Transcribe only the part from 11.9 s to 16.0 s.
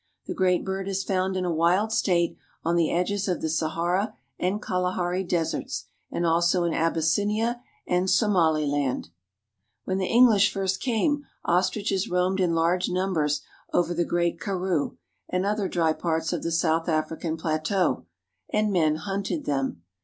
roamed in large numbers over the great Karroo and other dry